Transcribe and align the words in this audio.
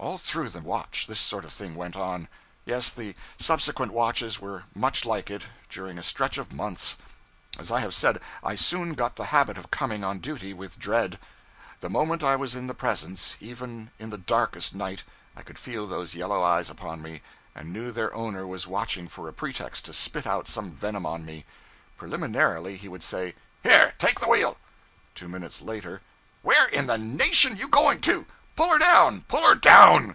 All 0.00 0.16
through 0.16 0.48
the 0.48 0.60
watch 0.60 1.06
this 1.08 1.20
sort 1.20 1.44
of 1.44 1.52
thing 1.52 1.74
went 1.74 1.94
on. 1.94 2.26
Yes, 2.64 2.96
and 2.96 3.04
the 3.04 3.16
subsequent 3.44 3.92
watches 3.92 4.40
were 4.40 4.62
much 4.74 5.04
like 5.04 5.28
it, 5.30 5.42
during 5.68 5.98
a 5.98 6.02
stretch 6.02 6.38
of 6.38 6.54
months. 6.54 6.96
As 7.58 7.70
I 7.70 7.80
have 7.80 7.92
said, 7.92 8.18
I 8.42 8.54
soon 8.54 8.94
got 8.94 9.16
the 9.16 9.26
habit 9.26 9.58
of 9.58 9.70
coming 9.70 10.02
on 10.02 10.18
duty 10.18 10.54
with 10.54 10.78
dread. 10.78 11.18
The 11.80 11.90
moment 11.90 12.22
I 12.24 12.34
was 12.34 12.54
in 12.54 12.66
the 12.66 12.72
presence, 12.72 13.36
even 13.40 13.90
in 13.98 14.08
the 14.08 14.16
darkest 14.16 14.74
night, 14.74 15.04
I 15.36 15.42
could 15.42 15.58
feel 15.58 15.86
those 15.86 16.14
yellow 16.14 16.42
eyes 16.42 16.70
upon 16.70 17.02
me, 17.02 17.20
and 17.54 17.70
knew 17.70 17.90
their 17.92 18.12
owner 18.14 18.46
was 18.46 18.66
watching 18.66 19.06
for 19.06 19.28
a 19.28 19.34
pretext 19.34 19.84
to 19.84 19.92
spit 19.92 20.26
out 20.26 20.48
some 20.48 20.70
venom 20.70 21.04
on 21.04 21.26
me. 21.26 21.44
Preliminarily 21.98 22.76
he 22.78 22.88
would 22.88 23.02
say 23.02 23.34
'Here! 23.62 23.92
Take 23.98 24.18
the 24.18 24.28
wheel.' 24.28 24.56
Two 25.14 25.28
minutes 25.28 25.60
later 25.60 26.00
'_Where 26.42 26.72
_in 26.72 26.86
the 26.86 26.96
nation 26.96 27.56
you 27.58 27.68
going 27.68 28.00
to? 28.00 28.26
Pull 28.56 28.68
her 28.68 28.78
down! 28.78 29.22
pull 29.22 29.42
her 29.48 29.54
down!' 29.54 30.14